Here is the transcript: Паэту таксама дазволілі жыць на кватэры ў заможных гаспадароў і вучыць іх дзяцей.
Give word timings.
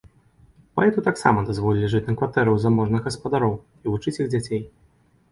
Паэту 0.77 1.01
таксама 1.07 1.43
дазволілі 1.49 1.89
жыць 1.93 2.01
на 2.07 2.15
кватэры 2.21 2.49
ў 2.53 2.57
заможных 2.63 3.01
гаспадароў 3.09 3.53
і 3.83 3.91
вучыць 3.91 4.15
іх 4.21 4.31
дзяцей. 4.35 4.65